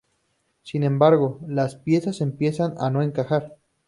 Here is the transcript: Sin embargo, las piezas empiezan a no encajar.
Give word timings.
Sin 0.63 0.81
embargo, 0.81 1.39
las 1.45 1.75
piezas 1.75 2.21
empiezan 2.21 2.73
a 2.79 2.89
no 2.89 3.03
encajar. 3.03 3.59